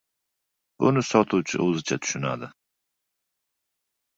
Buni 0.83 1.03
sotuvchi 1.09 1.61
o‘zicha 1.65 1.99
tushundi 2.07 2.51